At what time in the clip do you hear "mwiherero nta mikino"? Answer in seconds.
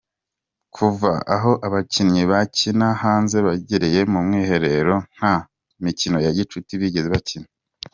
4.25-6.17